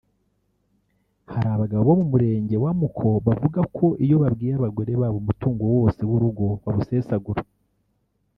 [1.31, 6.01] Hari abagabo bo mu Murenge wa Muko bavuga ko iyo babwiye abagore babo umutungo wose
[6.09, 7.41] w’urugo bawusesagura